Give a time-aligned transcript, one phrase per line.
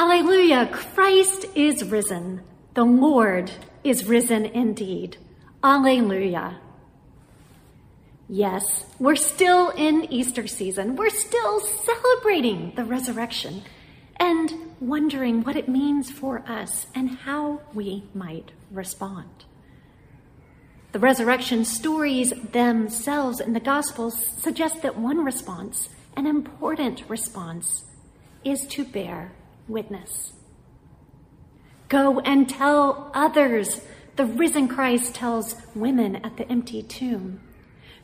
[0.00, 0.66] Alleluia!
[0.66, 2.40] Christ is risen.
[2.72, 3.52] The Lord
[3.84, 5.18] is risen indeed.
[5.62, 6.58] Alleluia.
[8.26, 10.96] Yes, we're still in Easter season.
[10.96, 13.62] We're still celebrating the resurrection
[14.16, 14.50] and
[14.80, 19.44] wondering what it means for us and how we might respond.
[20.92, 27.84] The resurrection stories themselves in the Gospels suggest that one response, an important response,
[28.42, 29.32] is to bear
[29.70, 30.32] witness.
[31.88, 33.80] Go and tell others,
[34.16, 37.40] the risen Christ tells women at the empty tomb.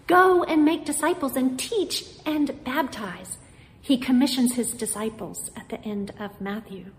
[0.06, 3.38] Go and make disciples and teach and baptize.
[3.80, 6.92] He commissions his disciples at the end of Matthew.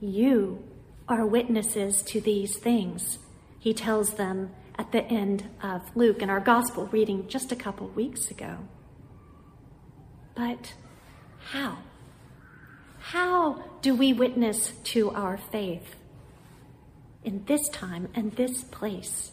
[0.00, 0.62] You
[1.08, 3.18] are witnesses to these things,
[3.58, 7.88] he tells them at the end of Luke in our gospel reading just a couple
[7.88, 8.56] weeks ago.
[10.34, 10.72] But
[11.50, 11.78] how?
[13.10, 15.96] How do we witness to our faith
[17.24, 19.32] in this time and this place?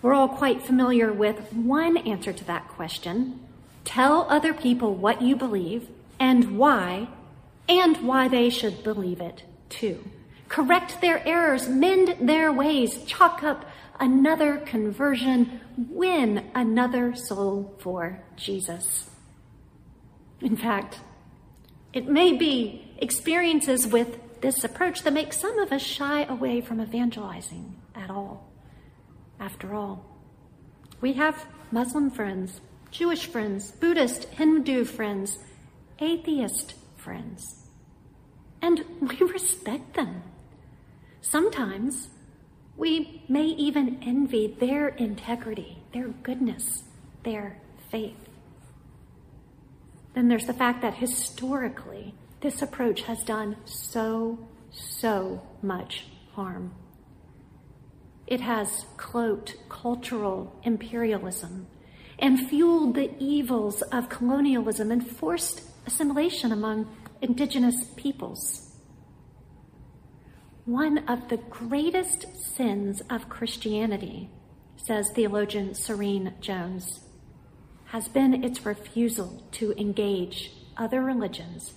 [0.00, 3.40] We're all quite familiar with one answer to that question.
[3.82, 5.88] Tell other people what you believe
[6.20, 7.08] and why,
[7.68, 10.08] and why they should believe it too.
[10.48, 19.10] Correct their errors, mend their ways, chalk up another conversion, win another soul for Jesus.
[20.40, 21.00] In fact,
[21.94, 26.80] it may be experiences with this approach that make some of us shy away from
[26.80, 28.50] evangelizing at all.
[29.40, 30.04] After all,
[31.00, 35.38] we have Muslim friends, Jewish friends, Buddhist, Hindu friends,
[36.00, 37.64] atheist friends,
[38.60, 40.22] and we respect them.
[41.20, 42.08] Sometimes
[42.76, 46.82] we may even envy their integrity, their goodness,
[47.22, 47.58] their
[47.90, 48.33] faith.
[50.14, 56.74] Then there's the fact that historically, this approach has done so, so much harm.
[58.26, 61.66] It has cloaked cultural imperialism
[62.18, 66.86] and fueled the evils of colonialism and forced assimilation among
[67.20, 68.70] indigenous peoples.
[70.64, 72.26] One of the greatest
[72.56, 74.30] sins of Christianity,
[74.76, 77.00] says theologian Serene Jones,
[77.94, 81.74] has been its refusal to engage other religions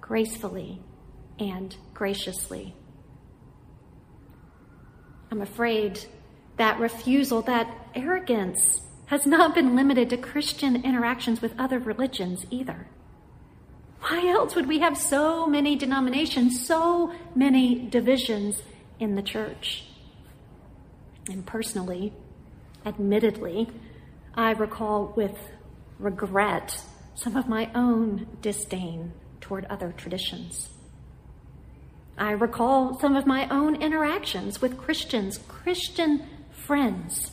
[0.00, 0.80] gracefully
[1.38, 2.74] and graciously.
[5.30, 6.00] I'm afraid
[6.56, 12.86] that refusal, that arrogance, has not been limited to Christian interactions with other religions either.
[14.00, 18.62] Why else would we have so many denominations, so many divisions
[18.98, 19.84] in the church?
[21.28, 22.14] And personally,
[22.86, 23.68] admittedly,
[24.34, 25.36] I recall with
[25.98, 30.70] regret some of my own disdain toward other traditions.
[32.16, 37.32] I recall some of my own interactions with Christians, Christian friends,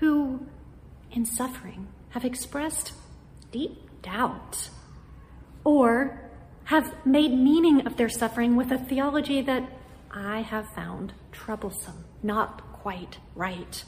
[0.00, 0.46] who,
[1.10, 2.92] in suffering, have expressed
[3.50, 4.68] deep doubt
[5.64, 6.20] or
[6.64, 9.62] have made meaning of their suffering with a theology that
[10.10, 13.84] I have found troublesome, not quite right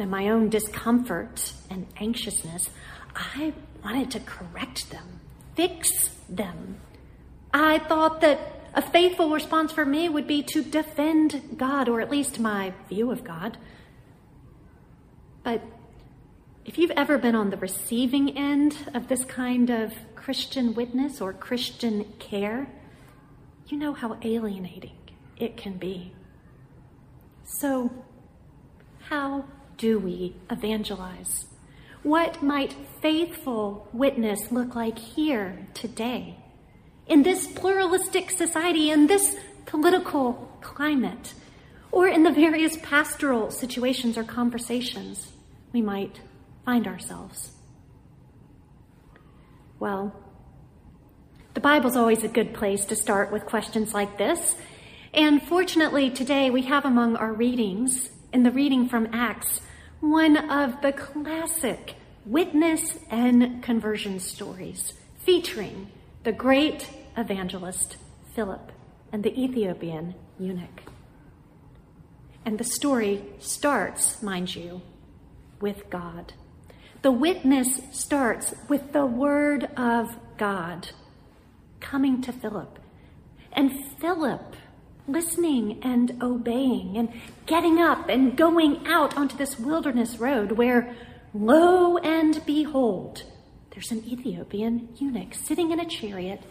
[0.00, 2.70] and my own discomfort and anxiousness,
[3.14, 3.52] I
[3.84, 5.20] wanted to correct them,
[5.54, 6.80] fix them.
[7.52, 12.10] I thought that a faithful response for me would be to defend God, or at
[12.10, 13.56] least my view of God.
[15.42, 15.62] But
[16.64, 21.32] if you've ever been on the receiving end of this kind of Christian witness or
[21.32, 22.68] Christian care,
[23.68, 24.96] you know how alienating
[25.38, 26.12] it can be.
[27.44, 27.90] So,
[29.08, 29.46] how
[29.78, 31.46] do we evangelize?
[32.02, 36.36] What might faithful witness look like here today?
[37.06, 41.34] In this pluralistic society, in this political climate,
[41.90, 45.32] or in the various pastoral situations or conversations
[45.72, 46.20] we might
[46.64, 47.52] find ourselves?
[49.80, 50.14] Well,
[51.54, 54.56] the Bible's always a good place to start with questions like this.
[55.14, 59.60] And fortunately, today we have among our readings, in the reading from Acts,
[60.00, 61.94] one of the classic
[62.26, 64.92] witness and conversion stories
[65.24, 65.90] featuring
[66.24, 67.96] the great evangelist
[68.34, 68.70] Philip
[69.12, 70.82] and the Ethiopian eunuch.
[72.44, 74.82] And the story starts, mind you,
[75.60, 76.34] with God.
[77.02, 80.90] The witness starts with the word of God
[81.80, 82.78] coming to Philip.
[83.52, 84.54] And Philip
[85.08, 87.08] listening and obeying and
[87.46, 90.94] getting up and going out onto this wilderness road where,
[91.34, 93.22] lo and behold,
[93.70, 96.42] there's an Ethiopian eunuch sitting in a chariot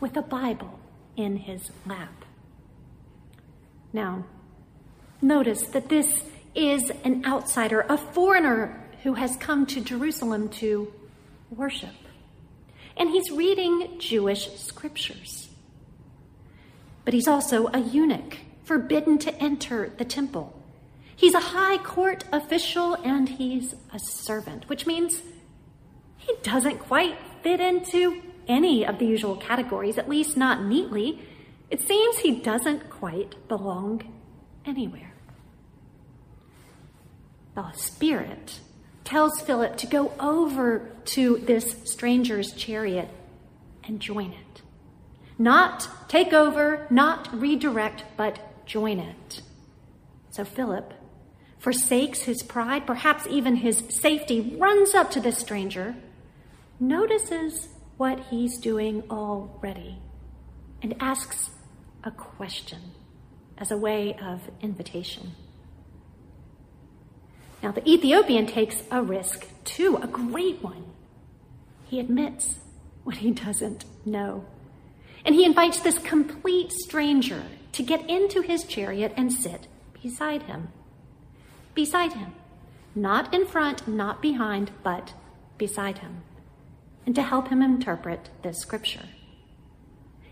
[0.00, 0.78] with a Bible
[1.16, 2.24] in his lap.
[3.92, 4.24] Now,
[5.20, 6.24] notice that this
[6.54, 10.92] is an outsider, a foreigner who has come to Jerusalem to
[11.50, 11.94] worship.
[12.96, 15.45] And he's reading Jewish scriptures.
[17.06, 20.52] But he's also a eunuch, forbidden to enter the temple.
[21.14, 25.22] He's a high court official and he's a servant, which means
[26.18, 31.22] he doesn't quite fit into any of the usual categories, at least not neatly.
[31.70, 34.02] It seems he doesn't quite belong
[34.66, 35.14] anywhere.
[37.54, 38.58] The Spirit
[39.04, 43.08] tells Philip to go over to this stranger's chariot
[43.84, 44.45] and join it.
[45.38, 49.42] Not take over, not redirect, but join it.
[50.30, 50.94] So Philip
[51.58, 55.96] forsakes his pride, perhaps even his safety, runs up to this stranger,
[56.78, 59.98] notices what he's doing already,
[60.82, 61.50] and asks
[62.04, 62.78] a question
[63.58, 65.32] as a way of invitation.
[67.62, 70.84] Now, the Ethiopian takes a risk too, a great one.
[71.86, 72.60] He admits
[73.04, 74.44] what he doesn't know.
[75.26, 77.42] And he invites this complete stranger
[77.72, 79.66] to get into his chariot and sit
[80.00, 80.68] beside him.
[81.74, 82.32] Beside him.
[82.94, 85.12] Not in front, not behind, but
[85.58, 86.22] beside him.
[87.04, 89.08] And to help him interpret this scripture.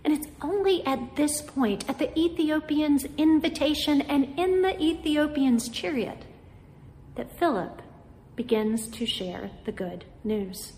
[0.04, 6.24] And it's only at this point, at the Ethiopian's invitation and in the Ethiopian's chariot,
[7.16, 7.82] that Philip
[8.36, 10.74] begins to share the good news.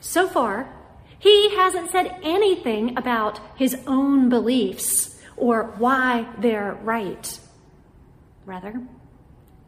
[0.00, 0.79] So far,
[1.20, 7.38] he hasn't said anything about his own beliefs or why they're right.
[8.46, 8.82] Rather,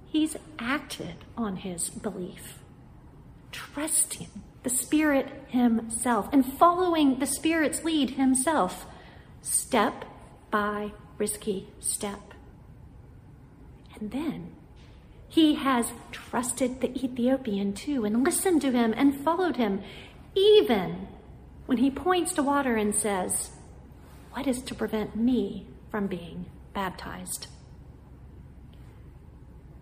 [0.07, 2.59] he's acted on his belief,
[3.53, 4.29] trusting
[4.63, 8.87] the Spirit himself and following the Spirit's lead himself,
[9.43, 10.07] step
[10.51, 12.33] by risky step.
[14.01, 14.53] And then
[15.29, 19.83] he has trusted the Ethiopian too and listened to him and followed him,
[20.35, 21.09] even
[21.67, 23.51] when he points to water and says,
[24.33, 27.47] What is to prevent me from being baptized?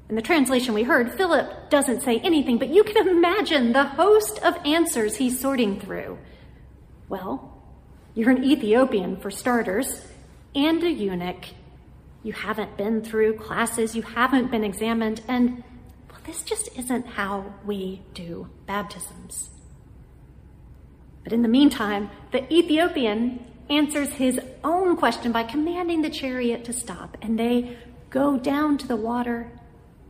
[0.09, 4.41] In the translation we heard, Philip doesn't say anything, but you can imagine the host
[4.41, 6.19] of answers he's sorting through.
[7.09, 7.63] Well,
[8.15, 10.07] you're an Ethiopian for starters,
[10.55, 11.47] and a eunuch.
[12.23, 15.63] You haven't been through classes, you haven't been examined, and
[16.11, 19.51] well, this just isn't how we do baptisms.
[21.25, 26.73] But in the meantime, the Ethiopian answers his own question by commanding the chariot to
[26.73, 27.77] stop, and they
[28.11, 29.51] go down to the water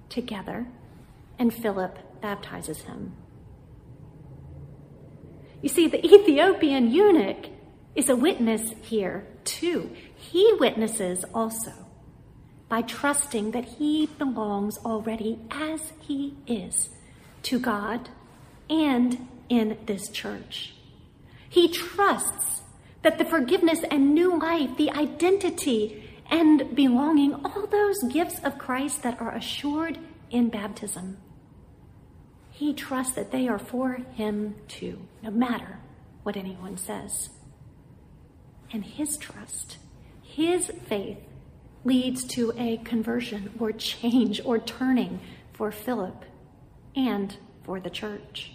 [0.09, 0.67] together,
[1.39, 3.15] and Philip baptizes him.
[5.63, 7.49] You see, the Ethiopian eunuch
[7.95, 9.91] is a witness here, too.
[10.17, 11.73] He witnesses also
[12.69, 16.91] by trusting that he belongs already as he is
[17.43, 18.09] to God
[18.71, 20.75] and in this church.
[21.51, 22.63] He trusts
[23.03, 29.03] that the forgiveness and new life, the identity and belonging, all those gifts of Christ
[29.03, 29.99] that are assured
[30.31, 31.19] in baptism.
[32.51, 35.81] He trusts that they are for him too, no matter
[36.23, 37.31] what anyone says.
[38.73, 39.79] And his trust,
[40.23, 41.19] his faith,
[41.83, 45.19] leads to a conversion or change or turning
[45.53, 46.25] for Philip
[46.95, 48.53] and for the church.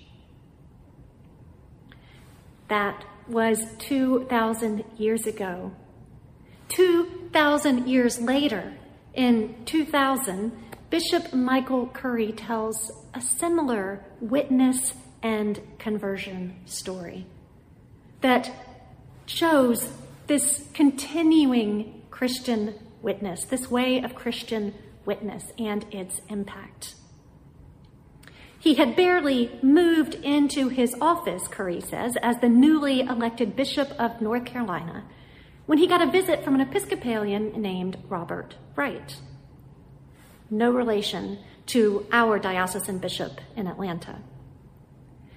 [2.68, 5.72] That was 2,000 years ago.
[6.70, 8.74] 2,000 years later,
[9.14, 10.52] in 2000,
[10.90, 17.26] Bishop Michael Curry tells a similar witness and conversion story
[18.22, 18.52] that
[19.26, 19.88] shows
[20.28, 24.74] this continuing Christian witness, this way of Christian
[25.06, 26.96] witness and its impact.
[28.66, 34.22] He had barely moved into his office, Curry says, as the newly elected Bishop of
[34.22, 35.06] North Carolina,
[35.68, 39.18] when he got a visit from an Episcopalian named Robert Wright.
[40.50, 44.24] No relation to our diocesan bishop in Atlanta.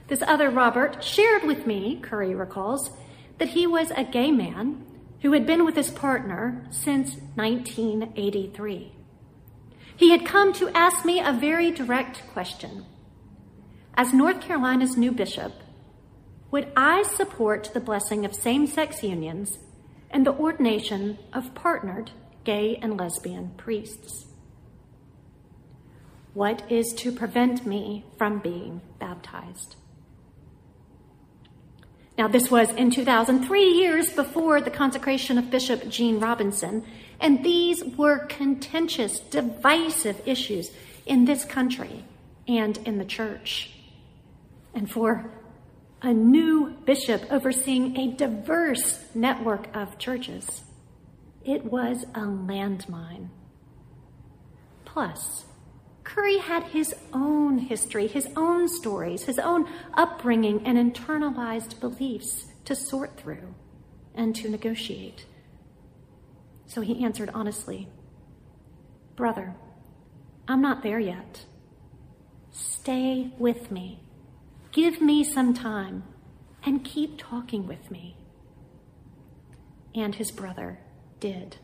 [0.07, 2.93] This other Robert shared with me, Curry recalls,
[3.37, 4.87] that he was a gay man
[5.21, 8.95] who had been with his partner since 1983.
[9.95, 12.87] He had come to ask me a very direct question
[13.99, 15.53] as North Carolina's new bishop,
[16.53, 19.59] would I support the blessing of same sex unions
[20.09, 22.13] and the ordination of partnered
[22.45, 24.27] gay and lesbian priests?
[26.33, 29.75] What is to prevent me from being baptized?
[32.17, 36.85] Now, this was in 2003 years before the consecration of Bishop Gene Robinson,
[37.21, 40.71] and these were contentious, divisive issues
[41.05, 42.05] in this country
[42.47, 43.73] and in the church.
[44.75, 45.31] And for
[46.03, 50.63] a new bishop overseeing a diverse network of churches,
[51.45, 53.29] it was a landmine.
[54.85, 55.47] Plus,
[56.05, 62.75] Curry had his own history, his own stories, his own upbringing, and internalized beliefs to
[62.75, 63.55] sort through
[64.15, 65.27] and to negotiate.
[66.67, 67.89] So he answered honestly
[69.17, 69.55] Brother,
[70.47, 71.45] I'm not there yet.
[72.51, 74.01] Stay with me.
[74.79, 76.05] Give me some time
[76.65, 78.17] and keep talking with me.
[79.93, 80.79] And his brother
[81.19, 81.57] did.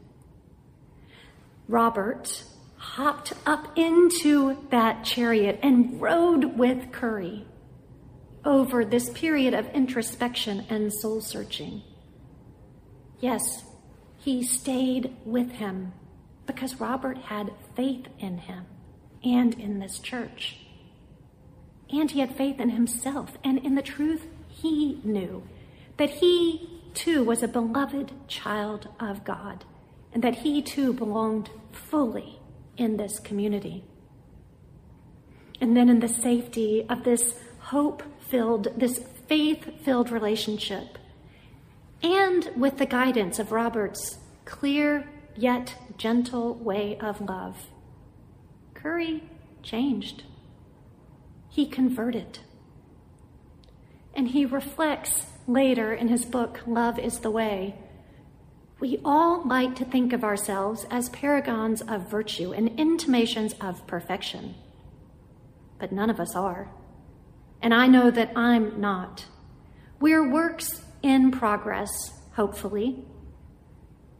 [1.68, 2.42] Robert
[2.76, 7.46] hopped up into that chariot and rode with Curry
[8.44, 11.84] over this period of introspection and soul searching.
[13.20, 13.62] Yes,
[14.18, 15.92] he stayed with him
[16.46, 18.66] because Robert had faith in him
[19.22, 20.63] and in this church.
[21.94, 25.44] And he had faith in himself and in the truth he knew
[25.96, 29.64] that he too was a beloved child of God
[30.12, 32.40] and that he too belonged fully
[32.76, 33.84] in this community.
[35.60, 38.98] And then in the safety of this hope filled, this
[39.28, 40.98] faith filled relationship,
[42.02, 47.68] and with the guidance of Robert's clear yet gentle way of love,
[48.74, 49.22] Curry
[49.62, 50.24] changed.
[51.54, 52.40] He converted.
[54.12, 57.76] And he reflects later in his book, Love is the Way,
[58.80, 64.56] we all like to think of ourselves as paragons of virtue and intimations of perfection.
[65.78, 66.72] But none of us are.
[67.62, 69.26] And I know that I'm not.
[70.00, 71.88] We're works in progress,
[72.32, 73.04] hopefully.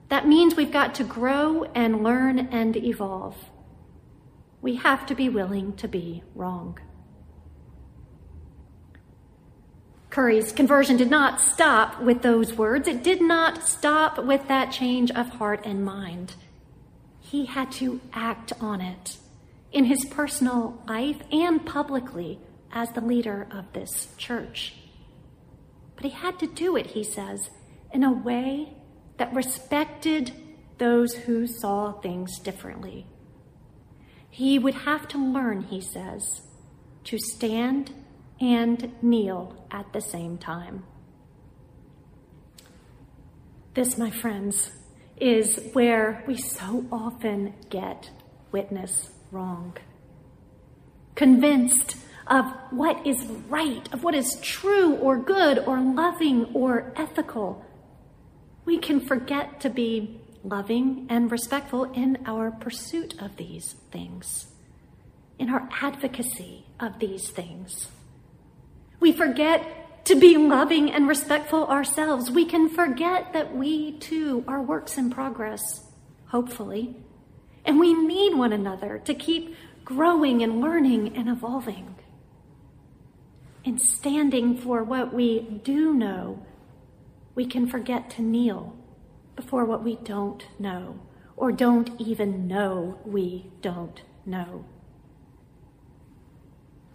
[0.08, 3.36] That means we've got to grow and learn and evolve.
[4.62, 6.78] We have to be willing to be wrong.
[10.14, 12.86] Curry's conversion did not stop with those words.
[12.86, 16.36] It did not stop with that change of heart and mind.
[17.18, 19.16] He had to act on it
[19.72, 22.38] in his personal life and publicly
[22.70, 24.76] as the leader of this church.
[25.96, 27.50] But he had to do it, he says,
[27.92, 28.72] in a way
[29.16, 30.30] that respected
[30.78, 33.08] those who saw things differently.
[34.30, 36.42] He would have to learn, he says,
[37.02, 37.92] to stand
[38.40, 40.84] and kneel at the same time.
[43.74, 44.70] This, my friends,
[45.16, 48.10] is where we so often get
[48.52, 49.76] witness wrong.
[51.14, 57.64] Convinced of what is right, of what is true or good or loving or ethical,
[58.64, 64.46] we can forget to be loving and respectful in our pursuit of these things,
[65.38, 67.88] in our advocacy of these things.
[69.04, 72.30] We forget to be loving and respectful ourselves.
[72.30, 75.82] We can forget that we too are works in progress,
[76.28, 76.96] hopefully.
[77.66, 81.96] And we need one another to keep growing and learning and evolving.
[83.62, 86.42] In standing for what we do know,
[87.34, 88.74] we can forget to kneel
[89.36, 90.98] before what we don't know
[91.36, 94.64] or don't even know we don't know.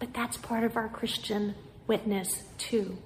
[0.00, 1.54] But that's part of our Christian
[1.90, 2.96] witness to.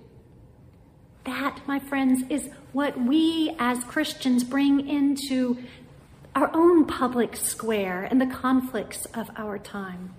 [1.24, 5.56] That, my friends, is what we as Christians bring into
[6.36, 10.14] our own public square and the conflicts of our time.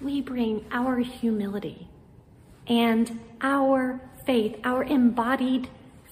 [0.00, 1.88] We bring our humility
[2.68, 5.68] and our faith, our embodied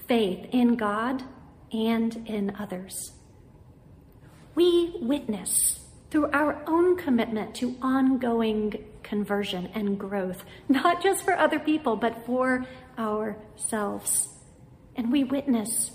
[0.09, 1.23] faith in God
[1.71, 3.13] and in others.
[4.53, 5.79] We witness
[6.11, 12.25] through our own commitment to ongoing conversion and growth, not just for other people, but
[12.25, 12.65] for
[12.99, 14.27] ourselves.
[14.95, 15.91] And we witness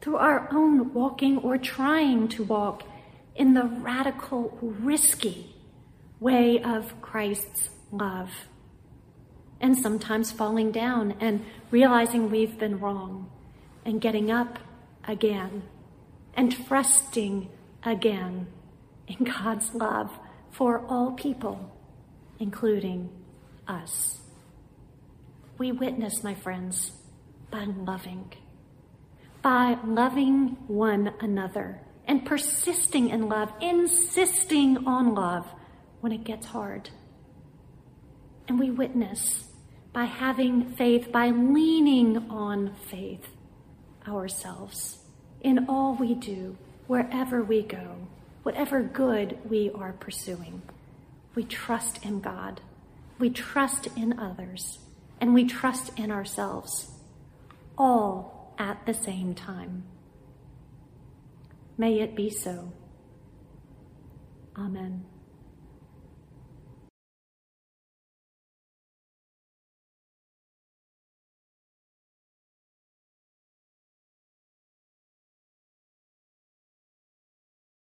[0.00, 2.82] through our own walking or trying to walk
[3.36, 5.54] in the radical, risky
[6.18, 8.30] way of Christ's love.
[9.60, 13.30] And sometimes falling down and realizing we've been wrong
[13.84, 14.58] and getting up
[15.06, 15.64] again
[16.34, 17.50] and trusting
[17.82, 18.46] again
[19.08, 20.10] in God's love
[20.50, 21.74] for all people
[22.38, 23.10] including
[23.66, 24.20] us.
[25.58, 26.92] We witness, my friends,
[27.50, 28.32] by loving,
[29.42, 35.46] by loving one another and persisting in love, insisting on love
[36.00, 36.90] when it gets hard.
[38.46, 39.44] And we witness
[39.92, 43.26] by having faith, by leaning on faith
[44.06, 44.98] ourselves
[45.40, 48.08] in all we do, wherever we go,
[48.48, 50.62] whatever good we are pursuing.
[51.34, 52.62] We trust in God,
[53.18, 54.78] we trust in others,
[55.20, 56.90] and we trust in ourselves,
[57.76, 59.82] all at the same time.
[61.76, 62.72] May it be so.
[64.56, 65.04] Amen.